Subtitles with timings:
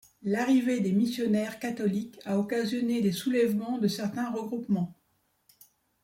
[0.23, 4.97] L'arrivée des missionnaires catholiques a occasionné des soulèvements de certains regroupements.